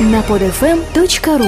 [0.00, 1.46] на podfm.ru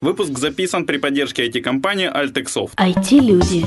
[0.00, 2.76] Выпуск записан при поддержке IT-компании Altexoft.
[2.76, 3.66] IT-люди.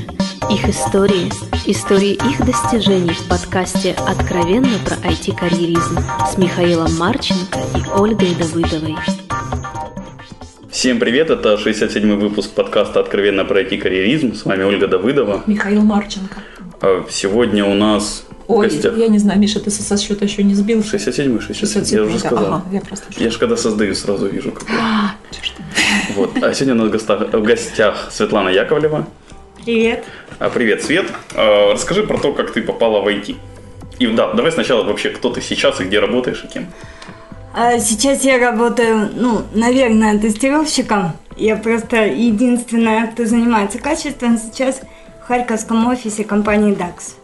[0.50, 1.30] Их истории.
[1.66, 8.96] Истории их достижений в подкасте «Откровенно про IT-карьеризм» с Михаилом Марченко и Ольгой Давыдовой.
[10.70, 14.34] Всем привет, это 67-й выпуск подкаста «Откровенно про IT-карьеризм».
[14.34, 15.42] С вами Ольга Давыдова.
[15.46, 16.36] Михаил Марченко.
[16.80, 18.96] А Сегодня у нас Ой, гостях...
[18.96, 20.80] я не знаю, Миша, ты со счета еще не сбил?
[20.80, 22.18] 67-й, 67 я уже да.
[22.18, 22.46] сказал.
[22.46, 23.06] Ага, я просто...
[23.16, 24.52] Я же когда создаю, сразу вижу.
[24.52, 24.76] Какой.
[24.78, 25.14] А.
[26.14, 26.30] Вот.
[26.42, 29.06] А сегодня у нас в гостях, в гостях Светлана Яковлева.
[29.64, 30.04] Привет.
[30.38, 31.06] А, Привет, Свет.
[31.34, 33.36] А, Расскажи про то, как ты попала в IT.
[33.98, 36.66] И да, давай сначала вообще, кто ты сейчас и где работаешь и кем.
[37.54, 41.12] А Сейчас я работаю, ну, наверное, тестировщиком.
[41.36, 44.82] Я просто единственная, кто занимается качеством сейчас
[45.22, 47.14] в харьковском офисе компании DAX.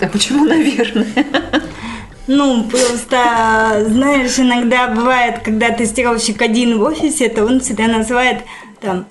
[0.00, 1.06] Да почему, наверное?
[2.26, 8.42] Ну, просто, знаешь, иногда бывает, когда тестировщик один в офисе, то он себя называет
[8.80, 9.06] там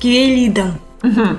[0.00, 0.78] QA-лидом.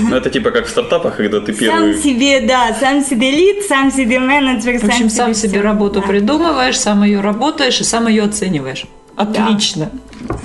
[0.00, 1.98] Ну, это типа как в стартапах, когда ты Сам первый...
[1.98, 5.62] себе, да, сам себе лид, сам себе менеджер, В общем, сам себе всё.
[5.62, 6.06] работу Да.
[6.06, 8.86] придумываешь, сам ее работаешь и сам ее оцениваешь.
[9.16, 9.90] Отлично.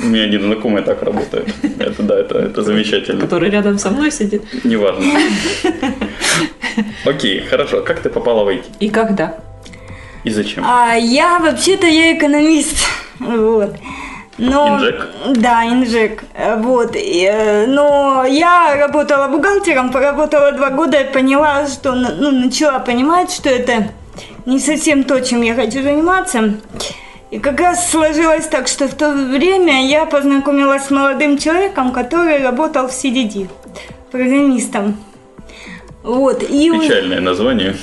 [0.04, 1.54] У меня один знакомый так работает.
[1.80, 3.22] Это да, это, это замечательно.
[3.22, 4.44] Который рядом со мной сидит.
[4.64, 5.06] Неважно.
[7.06, 7.82] Окей, хорошо.
[7.82, 8.64] Как ты попала в IT?
[8.80, 9.36] И когда?
[10.24, 10.64] И зачем?
[10.66, 12.78] А я вообще-то я экономист,
[13.20, 13.76] вот.
[14.38, 15.08] Но, Инжек?
[15.36, 16.24] Да, инжек.
[16.58, 16.96] Вот.
[16.96, 23.32] И, э, Но я работала бухгалтером, поработала два года и поняла, что, ну, начала понимать,
[23.32, 23.92] что это
[24.46, 26.56] не совсем то, чем я хочу заниматься.
[27.32, 32.44] И как раз сложилось так, что в то время я познакомилась с молодым человеком, который
[32.44, 33.48] работал в CDD,
[34.12, 34.98] программистом.
[36.04, 36.44] Вот.
[36.44, 37.76] И он- Печальное название.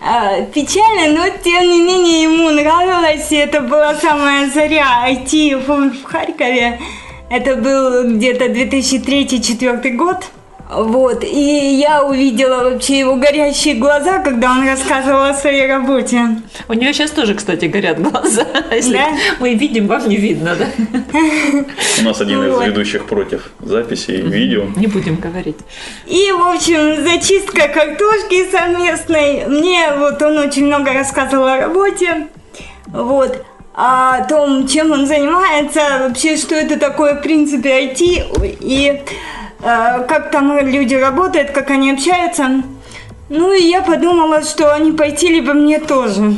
[0.00, 5.90] а, печально, но тем не менее ему нравилось, и это была самая заря IT в,
[6.00, 6.78] в Харькове.
[7.30, 10.26] Это был где-то 2003-2004 год.
[10.70, 16.20] Вот, и я увидела вообще его горящие глаза, когда он рассказывал о своей работе.
[16.68, 18.46] У нее сейчас тоже, кстати, горят глаза.
[18.72, 19.08] Если Да?
[19.38, 20.66] мы видим, вам не видно, да?
[22.00, 22.66] У нас один из Вот.
[22.66, 24.64] ведущих против записи и видео.
[24.76, 25.58] Не будем говорить.
[26.06, 29.44] И, в общем, зачистка картошки совместной.
[29.46, 32.28] Мне вот он очень много рассказывал о работе.
[32.86, 33.44] Вот.
[33.74, 38.56] О том, чем он занимается, вообще, что это такое, в принципе, IT.
[38.60, 39.00] И
[39.62, 42.62] как там люди работают, как они общаются.
[43.28, 46.34] Ну, и я подумала, что не пойти либо мне тоже.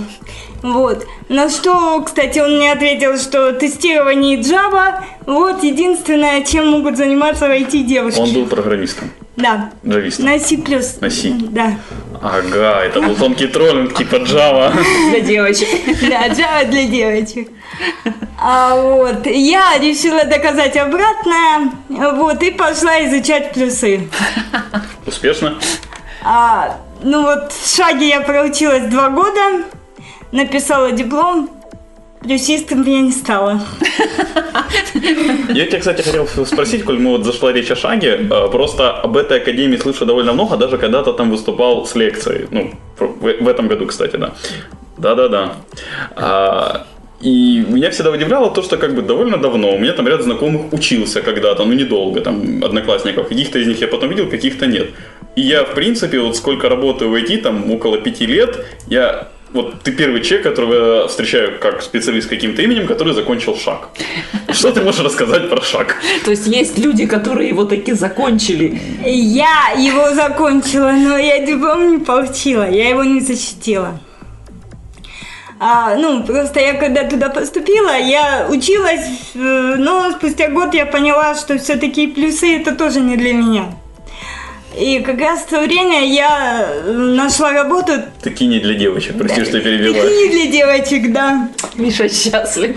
[0.63, 1.07] Вот.
[1.29, 7.51] На что, кстати, он мне ответил, что тестирование Java вот единственное, чем могут заниматься в
[7.51, 8.21] IT девушки.
[8.21, 9.11] Он был программистом.
[9.37, 9.71] Да.
[9.87, 10.27] Джавистом.
[10.27, 10.57] На C++.
[11.01, 11.33] На C.
[11.51, 11.75] Да.
[12.23, 14.73] Ага, это был тонкий троллинг типа Java.
[15.11, 15.69] Для девочек.
[16.09, 17.49] Да, Java для девочек.
[18.39, 24.09] А вот, я решила доказать обратное, вот, и пошла изучать плюсы.
[25.07, 25.59] Успешно?
[26.23, 29.65] А, ну вот, в шаге я проучилась два года,
[30.31, 31.51] написала диплом,
[32.25, 33.61] плюсистом я не стала.
[35.49, 39.17] Я тебя, кстати, хотел спросить, коль мы вот зашла речь о шаге, э, просто об
[39.17, 42.47] этой академии слышу довольно много, даже когда-то там выступал с лекцией.
[42.51, 44.33] Ну, в, этом году, кстати, да.
[44.97, 45.57] Да-да-да.
[46.17, 46.87] А,
[47.21, 50.73] и меня всегда удивляло то, что как бы довольно давно у меня там ряд знакомых
[50.73, 53.29] учился когда-то, ну недолго, там одноклассников.
[53.29, 54.91] Каких-то из них я потом видел, каких-то нет.
[55.37, 59.83] И я, в принципе, вот сколько работаю в IT, там около пяти лет, я вот
[59.83, 63.89] ты первый человек, которого я встречаю как специалист с каким-то именем, который закончил шаг.
[64.51, 65.97] Что ты можешь рассказать про шаг?
[66.25, 68.81] То есть есть люди, которые его таки закончили.
[69.05, 74.01] Я его закончила, но я диплом не получила, я его не защитила.
[75.61, 81.37] А, ну, просто я когда туда поступила, я училась, э, но спустя год я поняла,
[81.37, 83.67] что все-таки плюсы это тоже не для меня.
[84.79, 87.93] И как раз в то время я э, нашла работу
[88.23, 90.03] Такие не для девочек, прости, что я перебиваю.
[90.03, 91.49] такие для девочек, да.
[91.77, 92.77] Миша счастлив.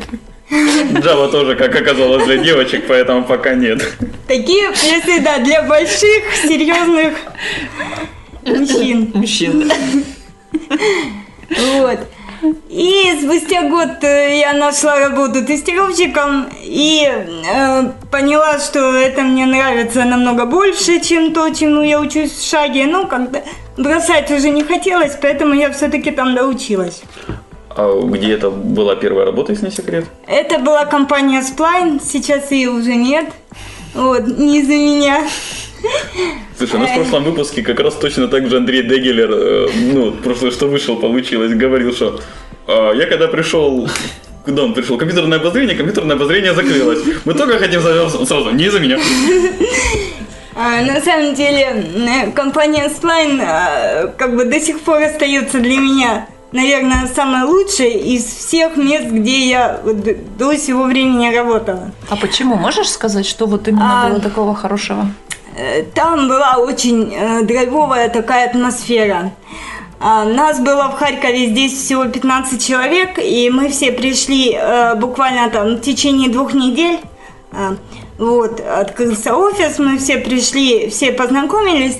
[0.49, 3.81] Java тоже, как оказалось, для девочек, поэтому пока нет.
[4.27, 7.13] Такие плюсы, да, для больших, серьезных
[8.45, 9.11] мужчин.
[9.13, 9.71] Мужчин.
[11.49, 11.99] Вот.
[12.69, 20.03] И спустя год э, я нашла работу тестировщиком и э, поняла, что это мне нравится
[20.05, 22.85] намного больше, чем то, чему я учусь в шаге.
[22.85, 23.43] Ну, как-то
[23.77, 27.01] бросать уже не хотелось, поэтому я все-таки там доучилась.
[27.69, 30.05] А где это была первая работа, если не секрет?
[30.27, 33.25] Это была компания Spline, сейчас ее уже нет.
[33.93, 35.23] Вот, не из-за меня.
[36.57, 40.11] Слушай, у нас в прошлом выпуске как раз точно так же Андрей Дегелер, э, ну,
[40.11, 42.19] прошлое, что вышел, получилось, говорил, что
[42.67, 43.87] а, я когда пришел
[44.47, 44.97] куда он пришел?
[44.97, 46.99] Компьютерное обозрение, компьютерное обозрение закрылось.
[47.25, 48.97] Мы только хотим сразу, не из-за меня.
[50.59, 57.07] А, на самом деле, компания Spline как бы до сих пор остается для меня, наверное,
[57.13, 59.79] самой лучшей из всех мест, где я
[60.39, 61.91] до сего времени работала.
[62.09, 62.55] А почему?
[62.55, 65.11] Можешь сказать, что вот именно а, было такого хорошего?
[65.57, 69.31] Э, там была очень э, драйвовая такая атмосфера.
[69.99, 75.49] А, нас было в Харькове здесь всего 15 человек, и мы все пришли э, буквально
[75.49, 76.99] там в течение двух недель.
[77.51, 77.75] А,
[78.19, 81.97] вот, открылся офис, мы все пришли, все познакомились.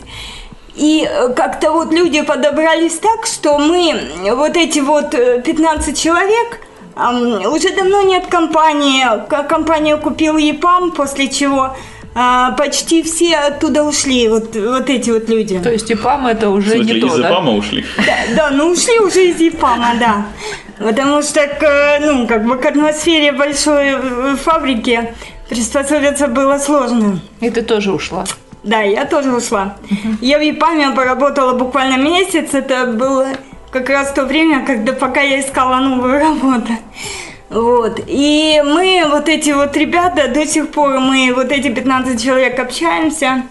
[0.75, 3.99] И как-то вот люди подобрались так, что мы,
[4.35, 5.09] вот эти вот
[5.43, 6.59] 15 э, человек,
[6.95, 9.03] уже давно нет компании.
[9.47, 11.75] Компания купил ЕПАМ, после чего
[12.19, 15.59] а, почти все оттуда ушли, вот, вот эти вот люди.
[15.59, 17.29] То есть ИПАМ это уже смысле, не то, из да?
[17.29, 17.85] ИПАМа ушли?
[17.97, 20.25] Да, да, ну ушли уже из ИПАМа, да.
[20.79, 21.47] Потому что,
[22.01, 25.13] ну, как бы к атмосфере большой э, фабрики
[25.47, 27.19] приспособиться было сложно.
[27.39, 28.25] И ты тоже ушла?
[28.63, 29.77] Да, я тоже ушла.
[29.83, 30.17] Uh-huh.
[30.19, 32.55] Я в ИПАМе поработала буквально месяц.
[32.55, 33.27] Это было
[33.69, 36.73] как раз то время, когда пока я искала новую работу.
[37.49, 38.01] Вот.
[38.07, 43.43] И мы, вот эти вот ребята, до сих пор мы, вот эти 15 человек общаемся.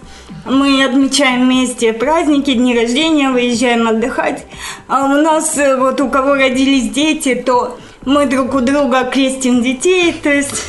[0.45, 4.45] Мы отмечаем вместе праздники, дни рождения, выезжаем отдыхать.
[4.87, 9.61] А у нас, э, вот у кого родились дети, то мы друг у друга крестим
[9.61, 10.13] детей.
[10.13, 10.63] То есть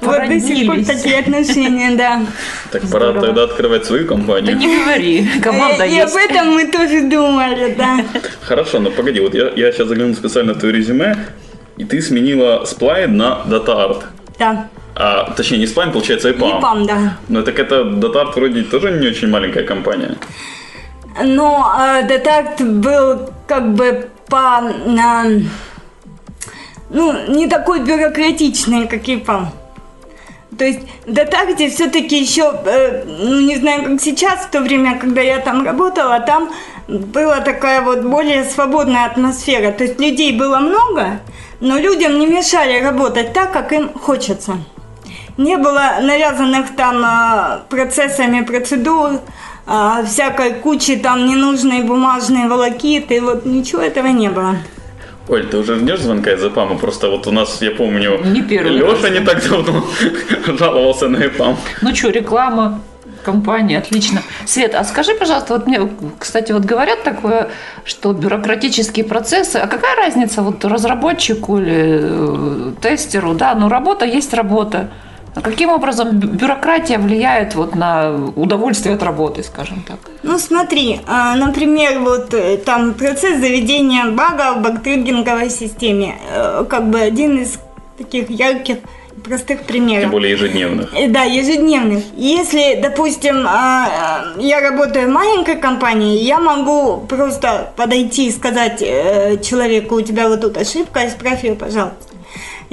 [0.00, 2.22] вот до сих пор такие отношения, да.
[2.72, 4.56] Так пора тогда открывать свою компанию.
[4.56, 6.14] Да не говори, команда и, есть.
[6.14, 8.00] И об этом мы тоже думали, да.
[8.40, 11.16] Хорошо, но погоди, вот я, я сейчас загляну специально в твое резюме,
[11.76, 14.04] и ты сменила Spline на DataArt.
[14.38, 14.68] Да.
[14.94, 16.60] А, точнее, не Spline, получается, EPAM.
[16.60, 17.18] EPAM, да.
[17.28, 20.16] Но так это DataArt вроде тоже не очень маленькая компания.
[21.22, 24.62] Но э, DataArt был как бы по...
[24.62, 25.40] Э,
[26.90, 29.46] ну, не такой бюрократичный, как EPAM.
[30.58, 34.98] То есть в Датарте все-таки еще, э, ну не знаю, как сейчас, в то время,
[34.98, 36.50] когда я там работала, там
[36.88, 39.72] была такая вот более свободная атмосфера.
[39.72, 41.20] То есть людей было много,
[41.62, 44.58] но людям не мешали работать так, как им хочется.
[45.38, 49.20] Не было навязанных там а, процессами процедур,
[49.66, 54.56] а, всякой кучи там ненужной бумажной волокиты, вот ничего этого не было.
[55.28, 56.78] Оль, ты уже ждешь звонка из ИПАМа?
[56.78, 59.84] Просто вот у нас, я помню, не первый Леша не так давно
[60.58, 61.56] жаловался на ИПАМ.
[61.80, 62.80] Ну что, реклама,
[63.22, 64.22] компании, отлично.
[64.46, 65.88] Свет, а скажи, пожалуйста, вот мне,
[66.18, 67.48] кстати, вот говорят такое,
[67.84, 74.34] что бюрократические процессы, а какая разница вот разработчику или э, тестеру, да, ну работа есть
[74.34, 74.88] работа.
[75.34, 79.98] А каким образом бюрократия влияет вот на удовольствие от работы, скажем так?
[80.22, 86.90] Ну смотри, а, например, вот э, там процесс заведения бага в багтриггинговой системе, э, как
[86.90, 87.58] бы один из
[87.96, 88.78] таких ярких
[89.22, 90.02] простых примеров.
[90.02, 90.94] Тем более ежедневных.
[90.94, 92.04] Э, да, ежедневных.
[92.16, 99.96] Если, допустим, а, я работаю в маленькой компании, я могу просто подойти и сказать человеку,
[99.96, 102.12] у тебя вот тут ошибка, исправь ее, пожалуйста.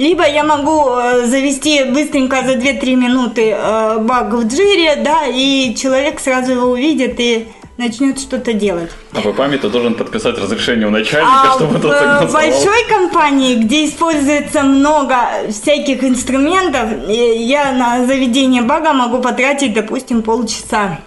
[0.00, 5.74] Либо я могу э, завести быстренько за 2-3 минуты э, баг в джире, да, и
[5.74, 7.48] человек сразу его увидит и
[7.80, 8.90] начнет что-то делать.
[9.12, 12.28] А по памяти должен подписать разрешение у начальника, а чтобы тот согласовал.
[12.28, 15.16] в большой компании, где используется много
[15.48, 21.00] всяких инструментов, я на заведение бага могу потратить, допустим, полчаса.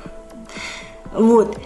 [1.14, 1.58] Вот.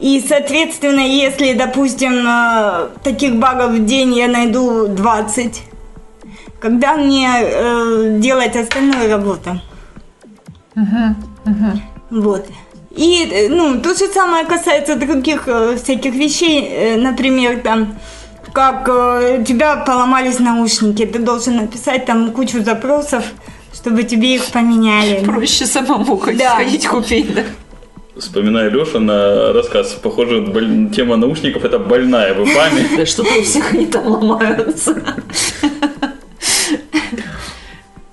[0.00, 5.62] И, соответственно, если, допустим, э, таких багов в день я найду 20,
[6.58, 9.60] когда мне э, делать остальную работу.
[10.74, 11.78] Uh-huh, uh-huh.
[12.10, 12.46] Вот.
[12.96, 17.98] И, э, ну, то же самое касается других э, всяких вещей, э, например, там,
[18.52, 23.24] как э, у тебя поломались наушники, ты должен написать там кучу запросов,
[23.72, 25.24] чтобы тебе их поменяли.
[25.24, 26.54] Проще самому хоть да.
[26.54, 27.42] сходить купить, да?
[28.16, 29.98] Вспоминаю Леша на рассказ.
[30.00, 30.88] Похоже, боль...
[30.94, 32.86] тема наушников это больная в ИПАМе.
[32.96, 34.94] Да что-то у всех они там ломаются.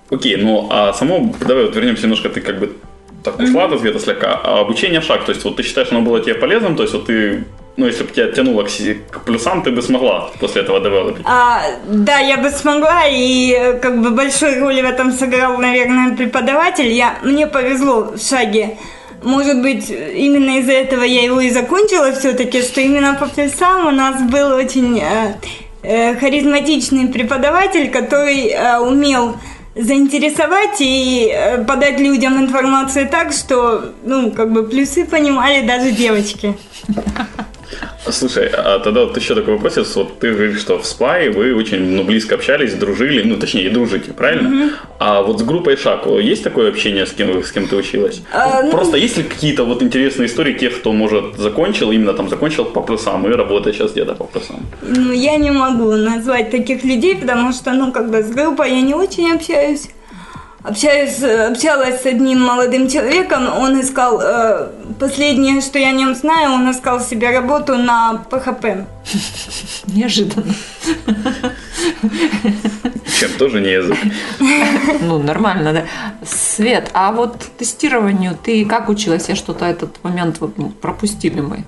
[0.10, 2.76] Окей, ну а само, давай вот вернемся немножко, ты как бы
[3.24, 6.20] так ушла от ответа слегка, а обучение шаг, то есть вот ты считаешь, оно было
[6.20, 7.44] тебе полезным, то есть вот ты,
[7.78, 8.70] ну если бы тебя тянуло к,
[9.12, 11.26] к плюсам, ты бы смогла после этого девелопить?
[11.26, 16.88] А, да, я бы смогла, и как бы большую роль в этом сыграл, наверное, преподаватель.
[16.88, 18.78] Я, мне повезло в шаге.
[19.24, 23.92] Может быть, именно из-за этого я его и закончила все-таки, что именно по плюсам у
[23.92, 25.36] нас был очень э,
[25.84, 29.36] э, харизматичный преподаватель, который э, умел
[29.76, 36.58] заинтересовать и э, подать людям информацию так, что, ну, как бы плюсы понимали даже девочки.
[38.10, 39.96] Слушай, а тогда вот еще такой вопрос.
[39.96, 44.12] Вот ты говоришь, что в Спай вы очень ну, близко общались, дружили, ну, точнее, дружите,
[44.12, 44.72] правильно?
[45.00, 48.22] А вот с группой Шаку есть такое общение, с кем, с кем ты училась?
[48.34, 52.30] А, ну- Просто есть ли какие-то вот интересные истории тех, кто, может, закончил, именно там
[52.30, 54.66] закончил по плюсам и работает сейчас где-то по плюсам?
[54.82, 58.82] Ну, я не могу назвать таких людей, потому что, ну, как бы с группой я
[58.82, 59.90] не очень общаюсь.
[60.64, 66.14] Общаюсь, э, общалась с одним молодым человеком, он искал, э, последнее, что я о нем
[66.14, 68.86] знаю, он искал себе работу на ПХП.
[69.88, 70.54] Неожиданно.
[73.20, 73.98] Чем тоже не язык.
[75.02, 75.84] Ну, нормально, да.
[76.26, 79.30] Свет, а вот тестированию ты как училась?
[79.30, 81.64] Я что-то этот момент вот, пропустили мы.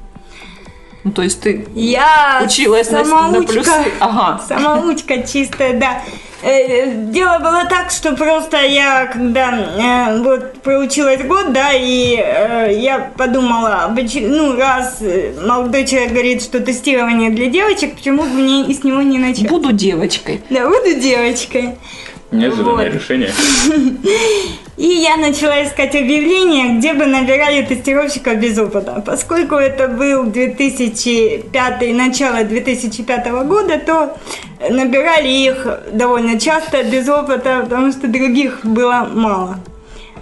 [1.04, 3.54] Ну, то есть ты Я училась на, на самоучка.
[3.54, 3.72] плюсы?
[4.00, 4.42] Ага.
[4.48, 6.02] Самоучка чистая, да.
[6.42, 9.52] Э, Дело было так, что просто я, когда
[10.10, 16.42] э, вот проучилась год, да, и э, я подумала, ну, раз э, молодой человек говорит,
[16.42, 19.48] что тестирование для девочек, почему бы мне и с него не начать?
[19.50, 20.42] Буду девочкой.
[20.50, 21.76] Да, буду девочкой.
[22.32, 22.94] Неожиданное Вот.
[22.94, 23.32] решение.
[24.76, 29.04] И я начала искать объявления, где бы набирали тестировщиков без опыта.
[29.06, 34.18] Поскольку это был 2005, начало 2005 года, то
[34.72, 39.60] набирали их довольно часто без опыта, потому что других было мало.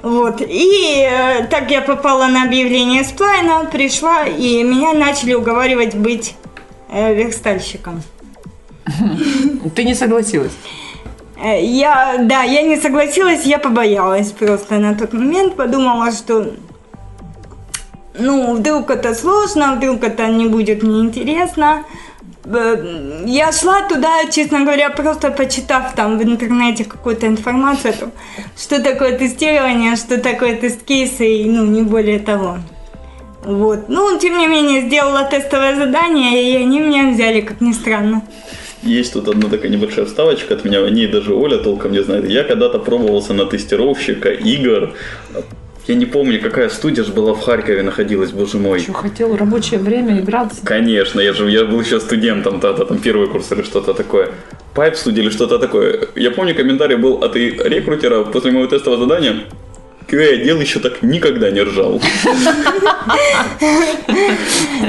[0.02, 0.42] Вот.
[0.42, 6.36] И э, так я попала на объявление Сплайна, пришла, и меня начали уговаривать быть
[6.90, 8.02] э, верстальщиком.
[9.76, 10.52] Ты не согласилась?
[11.44, 16.54] Э, Я, да, я не согласилась, я побоялась просто на тот момент, подумала, что
[18.20, 21.84] ну, вдруг это сложно, вдруг это не будет мне интересно.
[22.46, 28.12] Э, Я шла туда, честно говоря, просто почитав там в интернете какую-то информацию, о том,
[28.58, 32.58] что такое тестирование, что такое тест-кейсы, и, ну, не более того.
[33.44, 33.90] Вот.
[33.90, 38.22] Ну, тем не менее, сделала тестовое задание, и они меня взяли, как ни странно.
[38.84, 42.28] Есть тут одна такая небольшая вставочка от меня, о ней даже Оля толком не знает.
[42.30, 44.94] Я когда-то пробовался на тестировщика игр.
[45.88, 48.80] Я не помню, какая студия же была в Харькове находилась, боже мой.
[48.80, 50.64] Что, хотел рабочее время играться?
[50.64, 54.30] Конечно, я же я был еще студентом, тогда там первый курс или что-то такое.
[54.74, 56.08] Пайп студия или что-то такое.
[56.16, 59.44] Я помню, комментарий был от рекрутера после моего тестового задания.
[60.08, 62.02] QA отдел еще так никогда не ржал.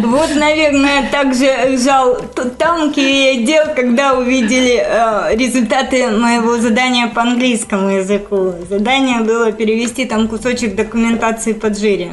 [0.01, 7.91] Вот, наверное, также жал тот там отдел, когда увидели э, результаты моего задания по английскому
[7.91, 8.55] языку.
[8.69, 12.13] Задание было перевести там кусочек документации по джире.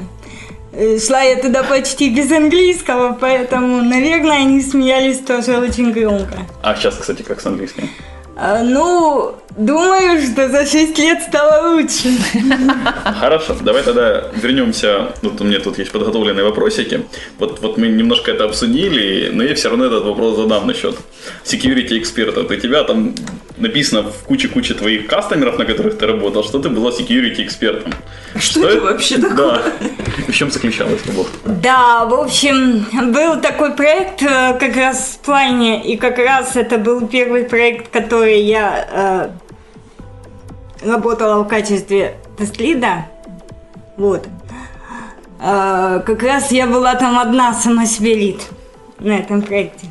[0.72, 6.40] Э, Шла я туда почти без английского, поэтому, наверное, они смеялись тоже очень громко.
[6.62, 7.90] А сейчас, кстати, как с английским?
[8.42, 12.10] А, ну, думаю, что за 6 лет стало лучше.
[13.20, 15.14] Хорошо, давай тогда вернемся.
[15.22, 17.06] Вот у меня тут есть подготовленные вопросики.
[17.38, 20.96] Вот, вот мы немножко это обсудили, но я все равно этот вопрос задам насчет
[21.44, 22.42] security эксперта.
[22.42, 23.14] У тебя там
[23.58, 27.94] написано в куче-куче твоих кастомеров, на которых ты работал, что ты была security экспертом.
[28.38, 29.38] Что это вообще такое?
[29.38, 29.64] Да.
[30.28, 31.30] В чем заключалась работа?
[31.46, 36.78] Да, в общем, был такой проект э, как раз в плане, и как раз это
[36.78, 39.32] был первый проект, который я
[40.82, 43.06] э, работала в качестве тест-лида.
[43.98, 44.28] Вот.
[45.42, 48.42] Э, как раз я была там одна сама себе лид
[49.00, 49.88] на этом проекте.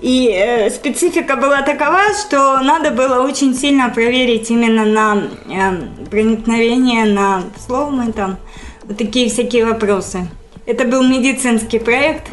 [0.00, 7.06] И э, специфика была такова, что надо было очень сильно проверить именно на э, проникновение,
[7.06, 8.36] на взломы там,
[8.84, 10.28] вот такие всякие вопросы.
[10.66, 12.28] Это был медицинский проект,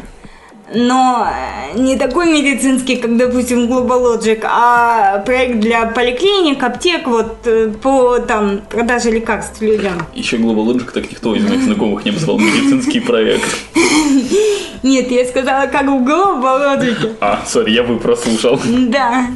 [0.72, 7.68] но э, не такой медицинский, как, допустим, Globalogic, а проект для поликлиник, аптек, вот э,
[7.82, 10.06] по там продаже лекарств людям.
[10.14, 13.44] Еще Logic так никто из моих знакомых не назвал медицинский проект.
[14.82, 17.16] Нет, я сказала, как в Globalogic.
[17.20, 18.58] А, сори, я бы прослушал.
[18.88, 19.26] Да.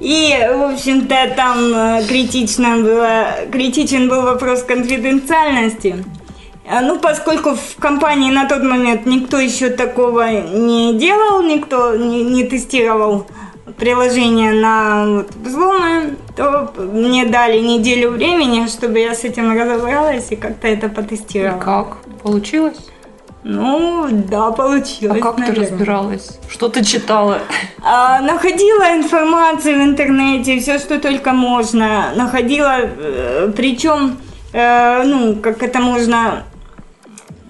[0.00, 6.04] И, в общем-то, там э, критично было, критичен был вопрос конфиденциальности.
[6.70, 12.22] А, Ну, поскольку в компании на тот момент никто еще такого не делал, никто не,
[12.24, 13.26] не тестировал
[13.78, 20.36] приложение на вот, взломы, то мне дали неделю времени, чтобы я с этим разобралась и
[20.36, 21.60] как-то это И потестировала.
[21.60, 21.96] как?
[22.22, 22.78] Получилось?
[23.44, 25.22] Ну, да, А получилось.
[25.22, 25.70] как ты наверное.
[25.70, 26.38] разбиралась?
[26.50, 27.38] Что ты читала?
[27.82, 32.12] А, находила информацию в интернете, все, что только можно.
[32.16, 34.18] Находила, э, причем,
[34.52, 36.42] э, ну, как это можно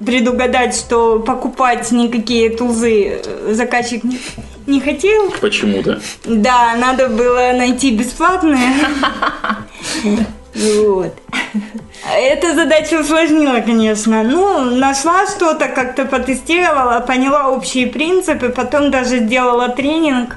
[0.04, 4.18] предугадать, что покупать никакие тузы э, заказчик не,
[4.66, 5.30] не хотел.
[5.40, 6.00] Почему-то.
[6.24, 8.70] Да, надо было найти бесплатные.
[10.54, 11.14] Вот.
[12.16, 14.24] Эта задача усложнила, конечно.
[14.24, 20.36] Ну, нашла что-то, как-то потестировала, поняла общие принципы, потом даже сделала тренинг,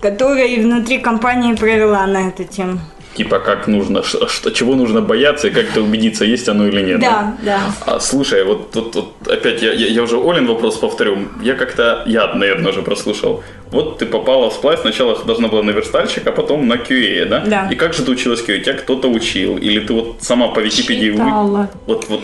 [0.00, 2.80] который внутри компании провела на эту тему
[3.14, 7.00] типа как нужно, что, чего нужно бояться и как-то убедиться, есть оно или нет.
[7.00, 7.60] Да, да.
[7.86, 7.94] да.
[7.94, 11.18] А, слушай, вот тут вот, вот, опять я, я, я уже Олин вопрос повторю.
[11.42, 13.42] Я как-то, я, наверное, уже прослушал.
[13.70, 17.40] Вот ты попала в сплайс, сначала должна была на верстальщик, а потом на QA, да?
[17.46, 17.68] Да.
[17.70, 18.60] И как же ты училась QA?
[18.60, 19.56] Тебя кто-то учил?
[19.56, 21.12] Или ты вот сама по Википедии...
[21.12, 21.70] Читала.
[21.86, 22.22] Вот, вот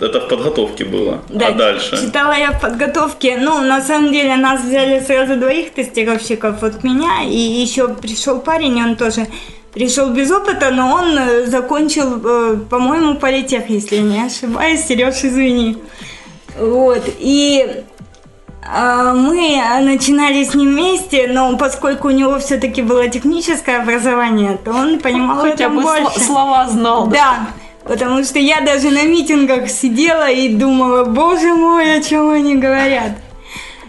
[0.00, 1.22] это в подготовке было.
[1.28, 1.96] Да, а дальше?
[1.96, 3.36] Читала я в подготовке.
[3.40, 7.22] Ну, на самом деле, нас взяли сразу двоих тестировщиков от меня.
[7.24, 9.26] И еще пришел парень, он тоже
[9.72, 14.84] пришел без опыта, но он э, закончил, э, по-моему, политех, если не ошибаюсь.
[14.84, 15.78] Сереж, извини.
[16.58, 17.02] Вот.
[17.18, 17.84] И
[18.70, 24.72] а, мы начинали с ним вместе, но поскольку у него все-таки было техническое образование, то
[24.72, 26.20] он понимал Хотя это бы больше.
[26.20, 27.06] слова знал.
[27.06, 27.16] Да.
[27.16, 27.38] да.
[27.84, 33.12] Потому что я даже на митингах сидела и думала, боже мой, о чем они говорят.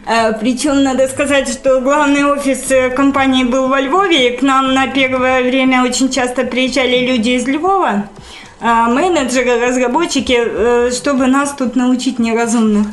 [0.10, 4.74] Э, Причем надо сказать, что главный офис э, компании был во Львове, и к нам
[4.74, 8.10] на первое время очень часто приезжали люди из Львова,
[8.60, 12.88] а менеджеры, разработчики, э, чтобы нас тут научить неразумных.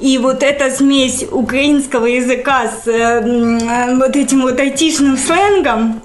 [0.00, 6.00] И вот эта смесь украинского языка с вот этим вот айтишным сленгом,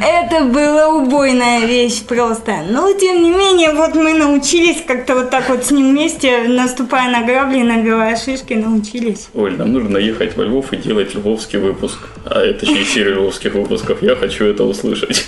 [0.00, 2.62] это была убойная вещь просто.
[2.70, 7.10] Но, тем не менее, вот мы научились как-то вот так вот с ним вместе, наступая
[7.10, 9.28] на грабли, набивая шишки, научились.
[9.34, 11.98] Оль, нам нужно ехать во Львов и делать львовский выпуск.
[12.24, 14.02] А это точнее серию львовских выпусков.
[14.02, 15.24] Я хочу это услышать.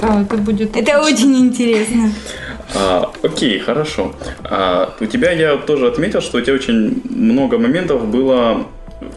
[0.00, 2.12] Да, это будет Это очень интересно.
[2.74, 4.14] А, окей, хорошо.
[4.44, 8.66] А, у тебя я тоже отметил, что у тебя очень много моментов было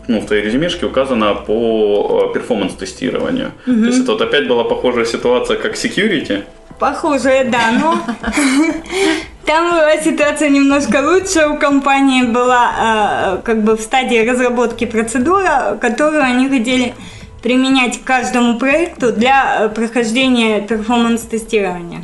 [0.07, 3.51] ну, в твоей резюмешке указано по э, перформанс-тестированию.
[3.67, 3.81] Угу.
[3.81, 6.43] То есть это вот опять была похожая ситуация, как security?
[6.79, 7.97] Похожая, да, но
[9.45, 11.47] там была ситуация немножко лучше.
[11.47, 16.93] У компании была э, как бы в стадии разработки процедура, которую они хотели
[17.41, 22.03] применять к каждому проекту для э, прохождения перформанс-тестирования.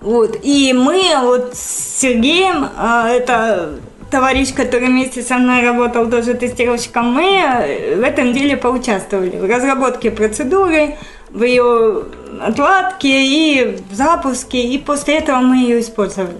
[0.00, 0.38] Вот.
[0.42, 3.70] И мы вот с Сергеем, это
[4.14, 10.12] товарищ, который вместе со мной работал тоже тестировщиком, мы в этом деле поучаствовали в разработке
[10.12, 10.94] процедуры,
[11.30, 12.04] в ее
[12.40, 16.36] отладке и в запуске, и после этого мы ее использовали.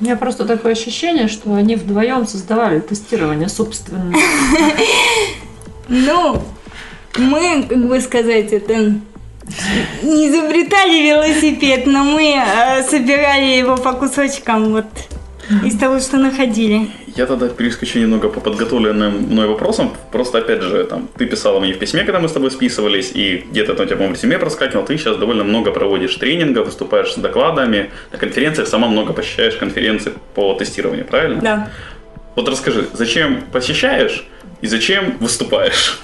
[0.00, 4.14] У меня просто такое ощущение, что они вдвоем создавали тестирование собственное.
[5.90, 6.42] Ну,
[7.16, 8.74] мы, как бы сказать, это
[10.02, 14.84] не изобретали велосипед, но мы э, собирали его по кусочкам вот
[15.64, 16.90] из того, что находили.
[17.16, 19.92] Я тогда перескочу немного по подготовленным мной вопросам.
[20.12, 23.44] Просто, опять же, там, ты писала мне в письме, когда мы с тобой списывались, и
[23.50, 24.84] где-то там у тебя, по-моему, в резюме проскакивал.
[24.84, 30.12] Ты сейчас довольно много проводишь тренингов, выступаешь с докладами, на конференциях, сама много посещаешь конференции
[30.34, 31.40] по тестированию, правильно?
[31.40, 31.70] Да.
[32.36, 34.26] Вот расскажи, зачем посещаешь
[34.60, 35.98] и зачем выступаешь?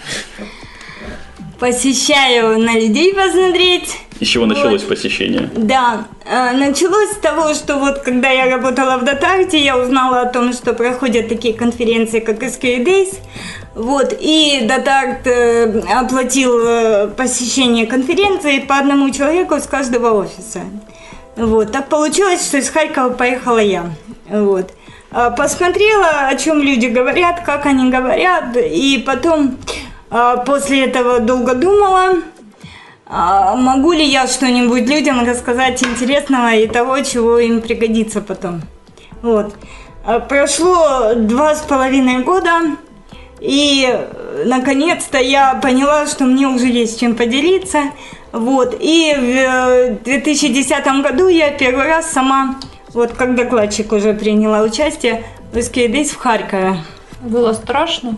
[1.59, 4.91] Посещаю на людей посмотреть, из чего началось вот.
[4.91, 5.51] посещение?
[5.57, 10.27] Да, э, началось с того, что вот когда я работала в Датарте, я узнала о
[10.27, 13.19] том, что проходят такие конференции, как SQL Days.
[13.75, 20.61] Вот, и Датарт э, оплатил э, посещение конференции по одному человеку с каждого офиса.
[21.37, 23.91] Вот, так получилось, что из Харькова поехала я.
[24.31, 24.73] Вот.
[25.37, 29.59] Посмотрела, о чем люди говорят, как они говорят, и потом
[30.47, 32.17] после этого долго думала,
[33.07, 38.63] а могу ли я что-нибудь людям рассказать интересного и того, чего им пригодится потом?
[39.23, 39.55] Вот.
[40.07, 42.77] А прошло два с половиной года,
[43.41, 47.85] и э, наконец-то я поняла, что мне уже есть чем поделиться.
[48.33, 48.77] Вот.
[48.81, 52.57] И в 2010 э, году я первый раз сама,
[52.93, 56.79] вот как докладчик уже приняла участие в SKDS в Харькове.
[57.21, 58.17] Было страшно?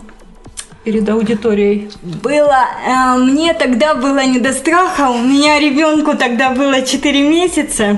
[0.87, 1.89] Перед аудиторией?
[2.23, 2.63] Было.
[2.87, 5.09] Э, мне тогда было не до страха.
[5.09, 7.97] У меня ребенку тогда было 4 месяца.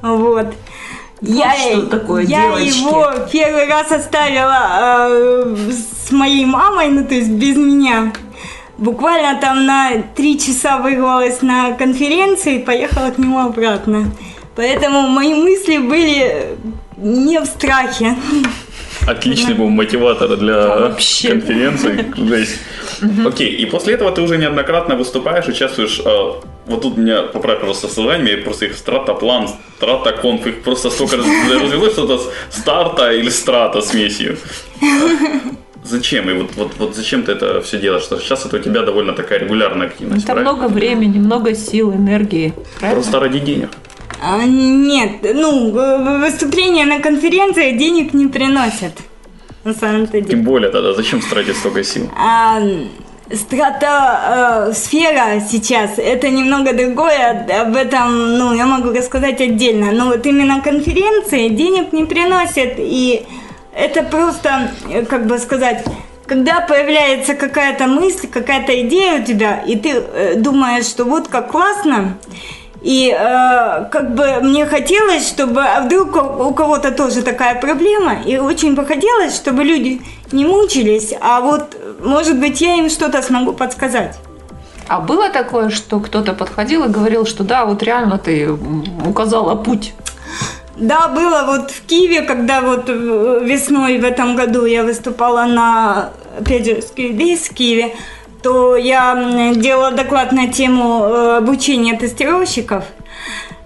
[0.00, 0.54] Вот.
[1.20, 2.78] Я, что такое, я девочки?
[2.78, 5.56] его первый раз оставила э,
[6.06, 8.14] с моей мамой, ну то есть без меня.
[8.78, 14.06] Буквально там на три часа вырвалась на конференции и поехала к нему обратно.
[14.56, 16.56] Поэтому мои мысли были
[16.96, 18.16] не в страхе.
[19.06, 22.12] Отличный был мотиватор для конференции.
[22.16, 22.58] Жесть.
[23.26, 26.32] Окей, и после этого ты уже неоднократно выступаешь, участвуешь э,
[26.66, 31.16] вот тут меня поправь просто с названиями, просто их стратоплан, стратоконф, их просто столько
[31.50, 34.38] развелось что-то старта или страта смесью.
[35.84, 36.30] Зачем?
[36.30, 38.04] И вот, вот, вот зачем ты это все делаешь?
[38.04, 40.24] Что сейчас это у тебя довольно такая регулярная активность.
[40.24, 40.52] Это правильно?
[40.52, 42.54] много времени, много сил, энергии.
[42.78, 43.02] Правильно?
[43.02, 43.68] Просто ради денег.
[44.26, 48.92] А, нет, ну, в- выступления на конференциях денег не приносят.
[49.64, 50.24] На самом-то деле.
[50.30, 52.10] Тем более тогда, зачем тратить столько сил?
[52.18, 52.58] А,
[53.32, 59.92] стратосфера сейчас это немного другое, об этом ну, я могу рассказать отдельно.
[59.92, 63.24] Но вот именно конференции денег не приносят, и
[63.74, 65.84] это просто, э, как бы сказать,
[66.26, 71.50] когда появляется какая-то мысль, какая-то идея у тебя, и ты э, думаешь, что вот как
[71.50, 72.16] классно,
[72.84, 78.36] и э, как бы мне хотелось, чтобы, а вдруг у кого-то тоже такая проблема, и
[78.36, 83.54] очень бы хотелось, чтобы люди не мучились, а вот, может быть, я им что-то смогу
[83.54, 84.18] подсказать.
[84.86, 88.52] А было такое, что кто-то подходил и говорил, что да, вот реально ты
[89.06, 89.94] указала путь.
[90.76, 96.10] Да, было вот в Киеве, когда вот э, весной в этом году я выступала на,
[96.38, 97.94] опять же, SQA Days в Киеве,
[98.44, 102.84] то я делала доклад на тему э, обучения тестировщиков.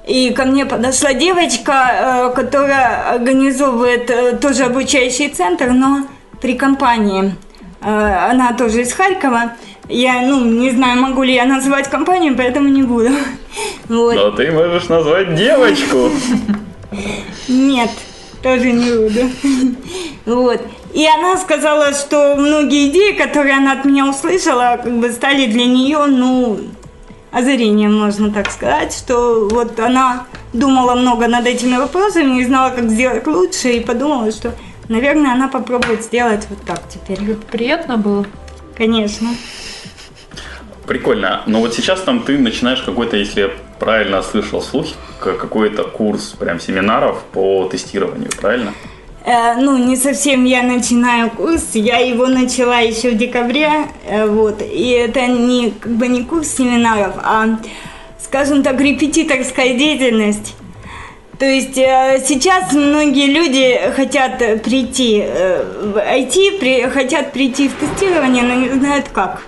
[0.07, 6.07] И ко мне подошла девочка, э, которая организовывает э, тоже обучающий центр, но
[6.41, 7.35] при компании.
[7.81, 9.53] Она тоже из Харькова.
[9.89, 13.11] Я, ну, не знаю, могу ли я называть компанию, поэтому не буду.
[13.89, 14.15] Вот.
[14.15, 16.11] Но ты можешь назвать девочку.
[17.49, 17.91] Нет,
[18.43, 19.31] тоже не буду.
[20.27, 20.61] Вот.
[20.95, 25.67] И она сказала, что многие идеи, которые она от меня услышала, как бы стали для
[25.67, 26.61] нее, ну,
[27.31, 32.89] озарением, можно так сказать, что вот она думала много над этими вопросами, не знала, как
[32.89, 34.55] сделать лучше, и подумала, что,
[34.89, 37.35] наверное, она попробует сделать вот так теперь.
[37.51, 38.25] Приятно было.
[38.77, 39.29] Конечно.
[40.87, 41.43] Прикольно.
[41.47, 46.59] Но вот сейчас там ты начинаешь какой-то, если я правильно слышал слухи, какой-то курс прям
[46.61, 48.73] семинаров по тестированию, правильно?
[49.29, 53.69] Э, ну, не совсем я начинаю курс, я его начала еще в декабре,
[54.07, 57.59] э, вот, и это не, как бы не курс семинаров, а,
[58.19, 60.55] скажем так, репетиторская деятельность.
[61.39, 65.23] То есть э, сейчас многие люди хотят прийти
[65.83, 69.43] в IT, при- хотят прийти в тестирование, но не знают как.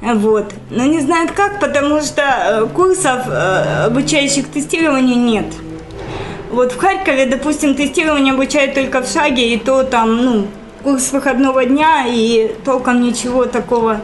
[0.00, 0.54] Вот.
[0.70, 3.26] Но не знают как, потому что курсов,
[3.86, 5.46] обучающих тестированию, нет.
[6.54, 10.46] Вот в Харькове, допустим, тестирование обучают только в шаге, и то там, ну,
[10.84, 14.00] курс выходного дня, и толком ничего такого.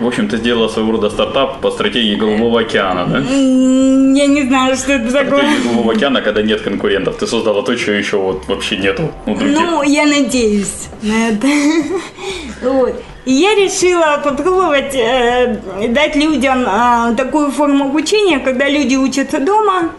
[0.00, 3.18] В общем, ты сделала своего рода стартап по стратегии Голубого океана, да?
[3.18, 5.38] Я не знаю, что это такое.
[5.38, 7.16] Стратегия Голубого океана, когда нет конкурентов.
[7.16, 9.56] Ты создала то, чего еще вот вообще нету у других.
[9.56, 11.46] Ну, я надеюсь на это.
[12.62, 12.94] Вот.
[13.26, 19.90] И я решила попробовать э, дать людям э, такую форму обучения, когда люди учатся дома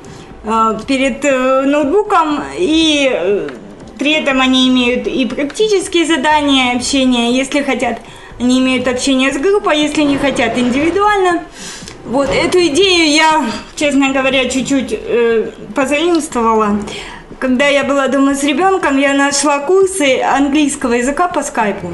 [0.87, 3.49] перед э, ноутбуком, и э,
[3.97, 7.99] при этом они имеют и практические задания, и общение, если хотят.
[8.39, 11.43] Они имеют общение с группой, если не хотят индивидуально.
[12.05, 16.79] Вот эту идею я, честно говоря, чуть-чуть э, позаимствовала.
[17.39, 21.91] Когда я была дома с ребенком, я нашла курсы английского языка по скайпу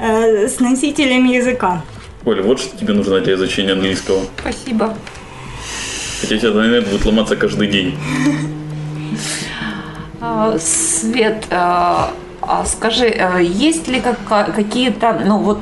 [0.00, 1.82] э, с носителями языка.
[2.24, 4.22] Оля, вот что тебе нужно для изучения английского.
[4.38, 4.96] Спасибо.
[6.20, 7.98] Хотя у тебя интернет будет ломаться каждый день.
[10.20, 12.10] А, Свет, а
[12.42, 14.02] а скажи, есть ли
[14.56, 15.58] какие-то, ну вот,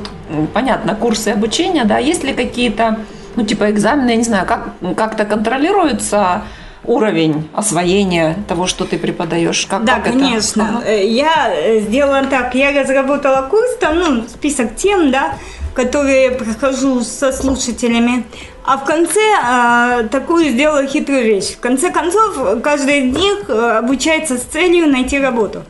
[0.54, 3.00] понятно, курсы обучения, да, есть ли какие-то,
[3.36, 6.42] ну типа экзамены, я не знаю, как, как-то контролируется
[6.84, 9.66] уровень освоения того, что ты преподаешь?
[9.66, 10.18] Как, Да, как это?
[10.18, 10.68] конечно.
[10.78, 10.86] Ага.
[10.86, 15.34] Э, Я э, сделала так, я разработала курс, там, ну, список тем, да,
[15.78, 18.24] которые я прохожу со слушателями.
[18.64, 21.54] А в конце э, такую сделала хитрую вещь.
[21.54, 25.62] В конце концов, каждый из них э, обучается с целью найти работу.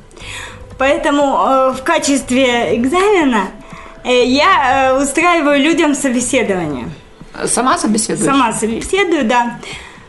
[0.78, 3.48] Поэтому э, в качестве экзамена
[4.02, 6.88] э, я э, устраиваю людям собеседование.
[7.44, 8.24] Сама собеседуешь?
[8.24, 9.58] Сама собеседую, да.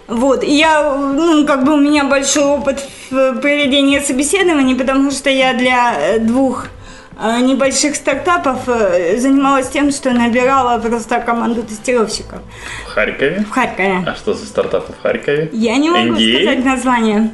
[0.07, 2.79] Вот, и я, ну, как бы у меня большой опыт
[3.11, 6.78] в проведении собеседований, потому что я для э, двух э,
[7.41, 12.39] небольших стартапов э, занималась тем, что набирала просто команду тестировщиков
[12.85, 13.45] В Харькове?
[13.47, 14.03] в Харькове.
[14.07, 15.49] А что за стартапы в Харькове?
[15.51, 16.43] Я не могу NDA?
[16.43, 17.31] сказать название.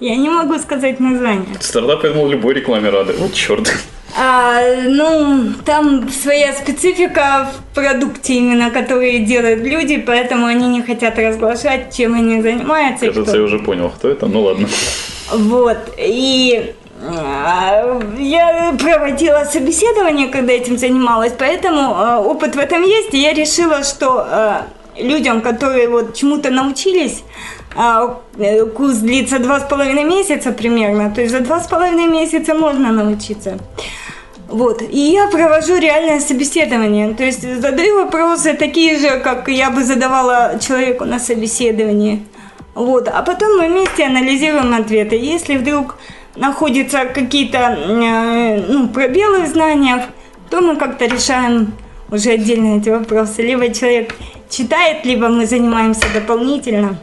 [0.00, 1.56] Я не могу сказать название.
[1.60, 3.14] Стартапы, я думал, любой рекламе рады.
[3.18, 3.72] Вот черт.
[4.18, 11.18] А, ну, там своя специфика в продукте именно, который делают люди, поэтому они не хотят
[11.18, 13.06] разглашать, чем они занимаются.
[13.08, 14.26] Кажется, я уже понял, кто это.
[14.26, 14.68] Ну ладно.
[15.32, 16.85] Вот, и а,
[18.18, 23.82] я проводила собеседование, когда этим занималась, поэтому а, опыт в этом есть, и я решила,
[23.84, 24.66] что а,
[24.96, 27.22] людям, которые вот чему-то научились,
[27.76, 28.20] а,
[28.76, 32.92] курс длится два с половиной месяца примерно, то есть за два с половиной месяца можно
[32.92, 33.58] научиться.
[34.48, 34.80] Вот.
[34.82, 37.14] И я провожу реальное собеседование.
[37.14, 42.24] То есть задаю вопросы такие же, как я бы задавала человеку на собеседовании.
[42.74, 43.08] Вот.
[43.08, 45.16] А потом мы вместе анализируем ответы.
[45.16, 45.96] Если вдруг
[46.36, 50.02] находятся какие-то э, ну, пробелы в знаниях,
[50.50, 51.72] то мы как-то решаем
[52.10, 53.42] уже отдельно эти вопросы.
[53.42, 54.14] Либо человек
[54.48, 56.98] читает, либо мы занимаемся дополнительно.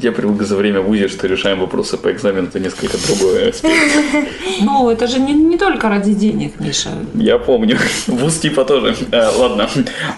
[0.00, 3.74] Я привык за время в ВУЗе, что решаем вопросы по экзамену, это несколько другой аспект.
[4.62, 6.90] Ну, это же не, не только ради денег, Миша.
[7.14, 7.78] Я помню.
[8.06, 8.96] ВУЗ типа тоже.
[9.12, 9.68] Э, ладно.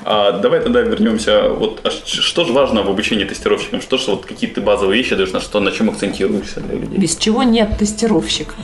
[0.05, 1.49] А, давай тогда вернемся.
[1.49, 3.81] Вот а что же важно в обучении тестировщикам?
[3.81, 6.99] Что же вот какие-то базовые вещи даешь, на что, на чем акцентируешься для людей?
[6.99, 8.55] Без чего нет тестировщика?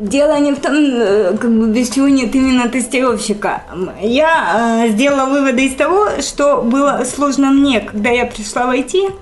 [0.00, 3.62] Дело не в том, э, как бы без чего нет именно тестировщика.
[4.00, 9.12] Я э, сделала выводы из того, что было сложно мне, когда я пришла в IT.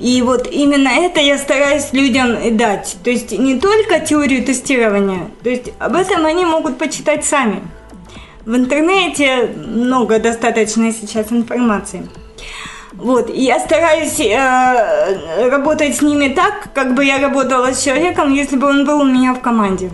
[0.00, 2.96] И вот именно это я стараюсь людям дать.
[3.04, 7.60] То есть не только теорию тестирования, то есть об этом они могут почитать сами.
[8.44, 12.08] В интернете много достаточно сейчас информации.
[12.94, 18.32] Вот, и я стараюсь э, работать с ними так, как бы я работала с человеком,
[18.34, 19.90] если бы он был у меня в команде.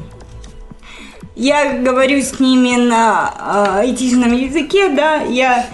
[1.36, 5.66] Я говорю с ними на э, айтишном языке, да, я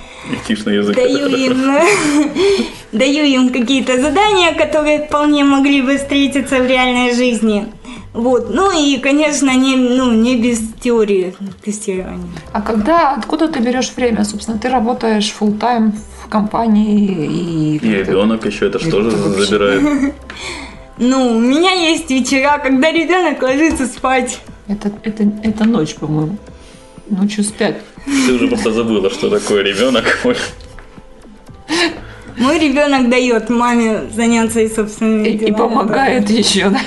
[0.70, 0.94] язык.
[0.94, 1.72] даю им,
[2.92, 7.72] даю им какие-то задания, которые вполне могли бы встретиться в реальной жизни.
[8.14, 8.55] Вот.
[8.55, 12.29] Ну и, конечно, не, ну, не без теории тестирования.
[12.53, 14.24] А когда, откуда ты берешь время?
[14.24, 17.77] Собственно, ты работаешь full time в компании и...
[17.77, 20.14] И ребенок еще это что же забирает?
[20.96, 24.38] Ну, у меня есть вечера, когда ребенок ложится спать.
[24.68, 26.38] Это, это, это ночь, по-моему.
[27.11, 27.79] Ночью спят.
[28.07, 30.05] Ты уже просто забыла, что такое ребенок.
[32.37, 35.55] Мой ребенок дает маме заняться и собственными И, и делами.
[35.55, 36.81] помогает еще, да?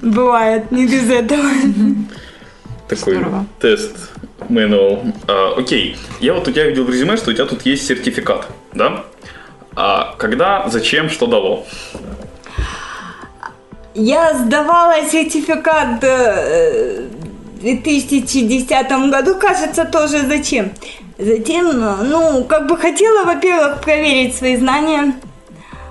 [0.00, 1.42] Бывает, не без этого.
[2.88, 3.46] Такой Здорово.
[3.60, 3.96] тест
[4.48, 5.14] manual.
[5.26, 8.46] А, окей, я вот у тебя видел в резюме, что у тебя тут есть сертификат,
[8.74, 9.04] да?
[9.74, 11.64] А когда, зачем, что дало?
[13.94, 17.08] Я сдавала сертификат э,
[17.56, 20.72] в 2010 году, кажется, тоже зачем?
[21.18, 25.14] Затем, ну, как бы хотела, во-первых, проверить свои знания.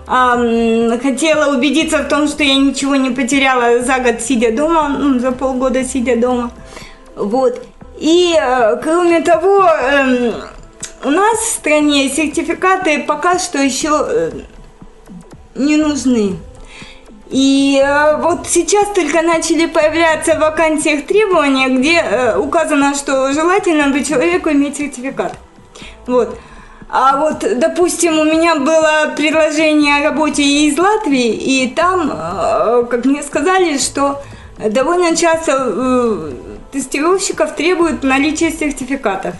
[0.05, 5.31] Хотела убедиться в том, что я ничего не потеряла за год, сидя дома, ну, за
[5.31, 6.51] полгода сидя дома.
[7.15, 7.65] Вот.
[7.99, 10.33] И, э, кроме того, эм,
[11.03, 14.31] у нас в стране сертификаты пока что еще э,
[15.55, 16.37] не нужны.
[17.31, 23.87] И э, вот сейчас только начали появляться в вакансиях требования, где э, указано, что желательно
[23.87, 25.37] бы человеку иметь сертификат.
[26.07, 26.37] Вот.
[26.89, 33.05] А вот, допустим, у меня было предложение о работе из Латвии, и там, э, как
[33.05, 34.21] мне сказали, что
[34.57, 36.33] довольно часто
[36.73, 39.35] тестировщиков требуют наличия сертификатов.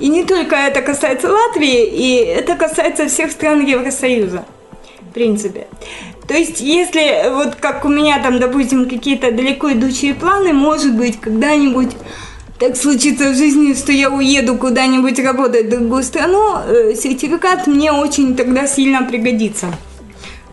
[0.00, 4.44] И не только это касается Латвии, и это касается всех стран Евросоюза,
[5.12, 5.66] в принципе.
[6.26, 11.20] То есть, если вот как у меня там, допустим, какие-то далеко идущие планы, может быть,
[11.20, 11.90] когда-нибудь
[12.58, 17.92] так случится в жизни, что я уеду куда-нибудь работать в другую страну, э, сертификат мне
[17.92, 19.66] очень тогда сильно пригодится.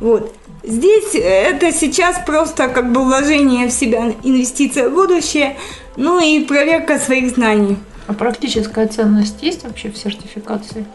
[0.02, 0.36] Вот.
[0.64, 5.56] Здесь это сейчас просто как бы вложение в себя, инвестиция в будущее,
[5.96, 7.78] ну и проверка своих знаний.
[8.08, 10.86] А практическая ценность есть вообще в сертификации?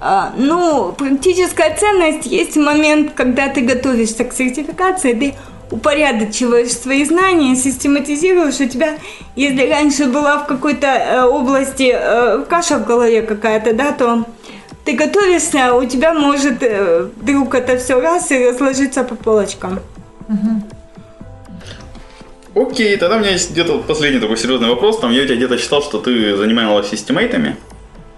[0.00, 5.34] А, ну, практическая ценность есть момент, когда ты готовишься к сертификации, ты
[5.70, 8.60] упорядочиваешь свои знания, систематизируешь.
[8.60, 8.96] У тебя,
[9.36, 14.24] если раньше была в какой-то э, области э, каша в голове какая-то, да, то
[14.84, 19.80] ты готовишься, у тебя может э, вдруг это все раз и разложиться по полочкам.
[22.54, 24.98] Окей, тогда у меня есть где-то последний такой серьезный вопрос.
[24.98, 27.56] Там я у тебя где-то читал, что ты занималась системейтами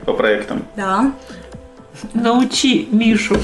[0.07, 0.65] по проектам.
[0.77, 1.13] Да.
[2.15, 3.37] Научи Мишу.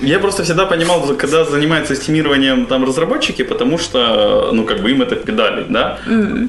[0.00, 5.02] Я просто всегда понимал, когда занимаются стимированием там разработчики, потому что, ну, как бы им
[5.02, 5.98] это педали, да?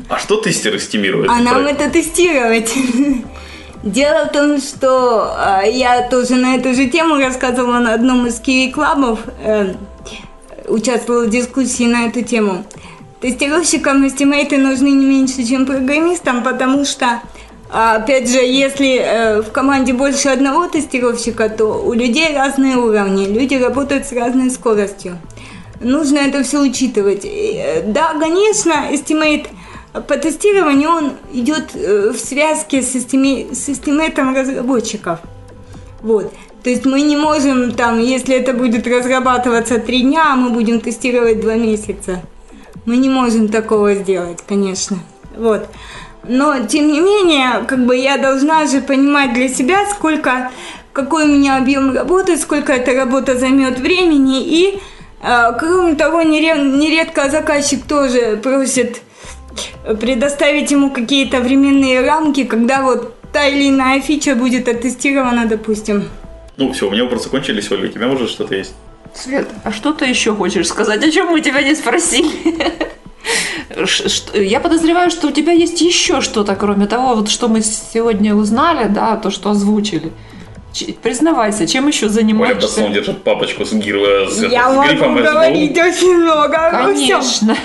[0.10, 1.30] А что тестеры стимируют?
[1.30, 2.74] А нам это тестировать.
[3.84, 8.40] Дело в том, что а, я тоже на эту же тему рассказывала на одном из
[8.40, 9.74] киви-клабов, э,
[10.68, 12.66] участвовала в дискуссии на эту тему.
[13.20, 17.22] Тестировщикам эстимейты нужны не меньше, чем программистам, потому что,
[17.74, 23.26] а, опять же, если э, в команде больше одного тестировщика, то у людей разные уровни,
[23.26, 25.18] люди работают с разной скоростью.
[25.82, 27.26] Нужно это все учитывать.
[27.26, 29.48] И, э, Да, конечно, estimate
[29.94, 35.20] по тестированию он идет э, в связке с, estima- с estimate ом разработчиков.
[36.02, 36.34] Вот.
[36.64, 40.80] То есть мы не можем там, если это будет разрабатываться три дня, а мы будем
[40.80, 42.22] тестировать два месяца.
[42.86, 44.98] Мы не можем такого сделать, конечно.
[45.38, 45.68] Вот.
[46.24, 50.52] Но, тем не менее, как бы я должна же понимать для себя, сколько,
[50.94, 54.44] какой у меня объем работы, сколько эта работа займет времени.
[54.44, 54.80] И,
[55.22, 59.02] э, кроме того, нередко заказчик тоже просит
[60.00, 66.10] предоставить ему какие-то временные рамки, когда вот та или иная фича будет оттестирована, допустим.
[66.58, 68.74] Ну, все, у меня вопросы кончились, Ольга, у тебя может что-то есть?
[69.14, 71.04] Свет, а что ты еще хочешь сказать?
[71.04, 72.56] О чем мы тебя не спросили?
[74.34, 78.88] Я подозреваю, что у тебя есть еще что-то, кроме того, вот что мы сегодня узнали,
[78.88, 80.12] да, то, что озвучили.
[81.04, 82.58] Признавайся, чем еще занимаешься?
[82.58, 84.28] Оля Бассон держит папочку с, гир...
[84.30, 86.58] с, Я с могу говорить очень много.
[86.72, 87.56] Конечно.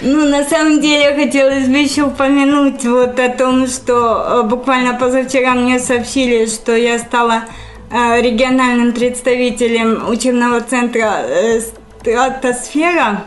[0.00, 5.54] Ну, на самом деле, хотелось бы еще упомянуть вот о том, что э, буквально позавчера
[5.54, 7.42] мне сообщили, что я стала
[7.90, 11.60] э, региональным представителем учебного центра э,
[12.00, 13.24] «Стратосфера».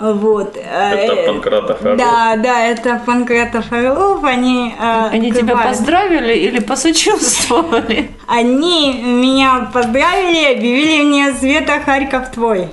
[0.00, 0.56] Вот.
[0.56, 1.98] Это Панкратов Орлов?
[1.98, 4.24] Да, да, это Панкратов Орлов.
[4.24, 8.10] Они, Они тебя поздравили или посочувствовали?
[8.26, 12.68] Они меня поздравили, объявили мне Света Харьков твой.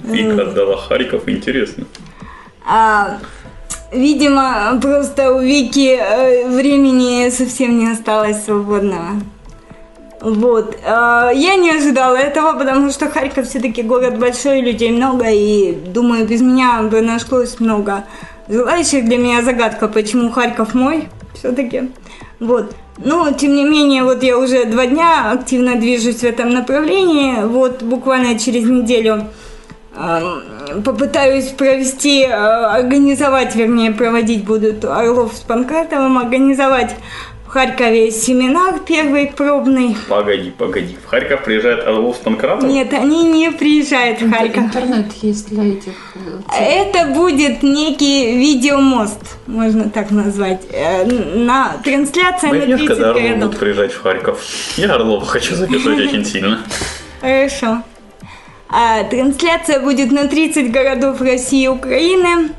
[0.00, 1.84] Вика отдала Харьков, интересно.
[2.66, 3.18] А,
[3.92, 9.20] видимо, просто у Вики э, времени совсем не осталось свободного.
[10.20, 10.76] Вот.
[10.84, 16.26] А, я не ожидала этого, потому что Харьков все-таки город большой, людей много, и думаю,
[16.26, 18.04] без меня бы нашлось много
[18.48, 19.04] желающих.
[19.04, 21.90] Для меня загадка, почему Харьков мой все-таки.
[22.40, 22.74] Вот.
[22.98, 27.44] Но, тем не менее, вот я уже два дня активно движусь в этом направлении.
[27.44, 29.28] Вот буквально через неделю
[30.84, 36.94] попытаюсь провести, э, организовать, вернее, проводить будут Орлов с Панкратовым, организовать
[37.48, 39.96] в Харькове семинар первый пробный.
[40.06, 40.98] Погоди, погоди.
[41.02, 42.68] В Харьков приезжает Орлов с Панкратовым?
[42.68, 44.64] Нет, они не приезжают в Харьков.
[44.64, 45.94] Интернет есть для этих.
[46.54, 50.60] Э, Это будет некий видеомост, можно так назвать.
[50.70, 54.44] Э, на трансляция Возьмешь, на 30 когда Орлов будет приезжать в Харьков.
[54.76, 56.58] Я Орлова хочу записывать очень сильно.
[57.22, 57.82] Хорошо.
[58.68, 62.50] А трансляция будет на 30 городов России и Украины.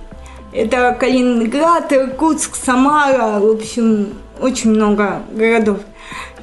[0.51, 5.79] Это Калининград, Иркутск, Самара, в общем, очень много городов.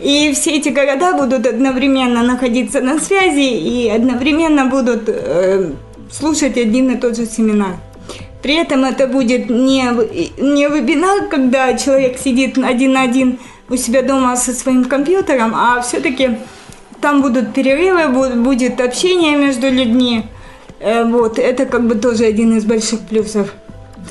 [0.01, 5.73] И все эти города будут одновременно находиться на связи и одновременно будут э,
[6.11, 7.77] слушать один и тот же семинар.
[8.43, 9.83] При этом это будет не,
[10.39, 15.81] не вебинар, когда человек сидит один на один у себя дома со своим компьютером, а
[15.81, 16.39] все-таки
[17.01, 20.27] там будут перерывы, будет общение между людьми.
[20.79, 23.53] Э, вот, это как бы тоже один из больших плюсов.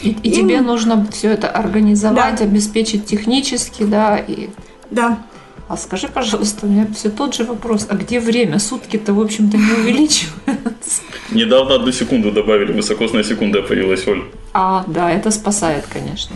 [0.01, 2.43] И, и, и тебе нужно все это организовать, да.
[2.45, 4.49] обеспечить технически, да, и...
[4.91, 5.19] Да.
[5.67, 7.88] А скажи, пожалуйста, у меня все тот же вопрос.
[7.89, 8.60] А где время?
[8.60, 11.01] Сутки-то, в общем-то, не увеличиваются.
[11.31, 14.25] Недавно одну секунду добавили, высокосная секунда появилась, Оль.
[14.53, 16.36] А, да, это спасает, конечно.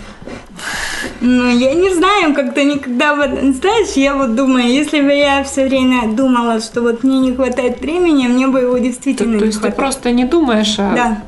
[1.21, 5.65] Ну, я не знаю, как-то никогда вот, знаешь, я вот думаю, если бы я все
[5.67, 9.49] время думала, что вот мне не хватает времени, мне бы его действительно то, то не
[9.49, 9.75] есть хватает.
[9.75, 11.23] ты просто не думаешь, а Да.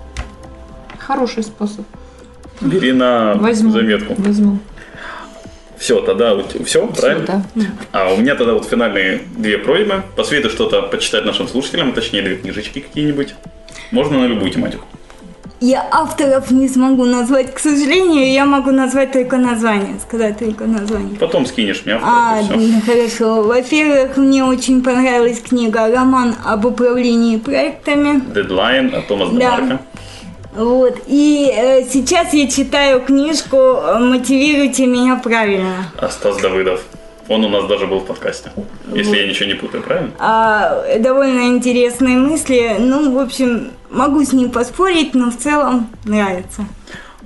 [0.98, 1.86] хороший способ.
[2.62, 3.72] Бери на Возьму.
[3.72, 4.16] заметку.
[4.18, 4.60] Возьму.
[5.78, 7.44] Все, тогда все, правильно?
[7.56, 7.66] да.
[7.92, 10.04] А у меня тогда вот финальные две просьбы.
[10.16, 13.34] Посоветуй что-то почитать нашим слушателям, точнее, две книжечки какие-нибудь.
[13.90, 14.86] Можно на любую тематику.
[15.64, 21.16] Я авторов не смогу назвать, к сожалению, я могу назвать только название, сказать только название.
[21.20, 22.82] Потом скинешь мне А, авторов, всё.
[22.82, 23.44] хорошо.
[23.44, 28.24] Во-первых, мне очень понравилась книга «Роман об управлении проектами».
[28.34, 29.40] Дедлайн от Томаса Да.
[29.58, 29.80] Демарка.
[30.54, 30.98] Вот.
[31.08, 33.58] И э, сейчас я читаю книжку
[34.00, 35.92] «Мотивируйте меня правильно».
[35.98, 36.82] А Стас Давыдов.
[37.30, 38.52] Он у нас даже был в подкасте.
[38.94, 40.12] Если я ничего не путаю, правильно?
[40.20, 42.76] А, довольно интересные мысли.
[42.78, 46.66] Ну, в общем, могу с ним поспорить, но в целом нравится.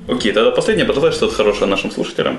[0.07, 2.38] Окей, тогда последнее, пожелай что-то хорошее нашим слушателям.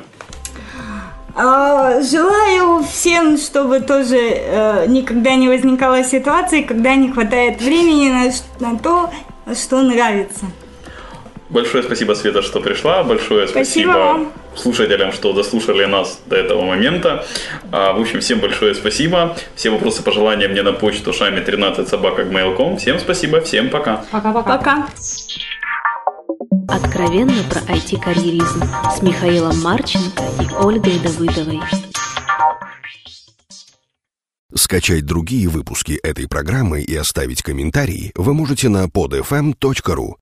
[1.34, 8.70] А, желаю всем, чтобы тоже э, никогда не возникало ситуации, когда не хватает времени на,
[8.70, 9.10] на то,
[9.54, 10.46] что нравится.
[11.56, 13.02] Большое спасибо, Света, что пришла.
[13.02, 14.32] Большое Спасибо спасибо, вам.
[14.54, 17.24] слушателям, что дослушали нас до этого момента.
[17.72, 19.34] А, в общем, всем большое спасибо.
[19.54, 22.26] Все вопросы, пожелания мне на почту шами 13 собака
[22.76, 24.04] Всем спасибо, всем пока.
[24.10, 24.58] Пока-пока.
[24.58, 24.88] Пока.
[26.68, 28.62] Откровенно про IT-карьеризм
[28.94, 31.60] с Михаилом Марченко и Ольгой Давыдовой.
[34.54, 40.16] Скачать другие выпуски этой программы и оставить комментарии вы можете на podfm.ru.